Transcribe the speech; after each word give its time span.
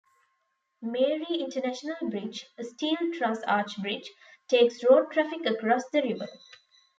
Marie 0.81 1.23
International 1.41 2.09
Bridge, 2.09 2.47
a 2.57 2.63
steel 2.63 2.97
truss 3.13 3.43
arch 3.43 3.77
bridge, 3.79 4.09
takes 4.47 4.83
road 4.83 5.11
traffic 5.11 5.45
across 5.45 5.87
the 5.91 6.01
river. 6.01 6.27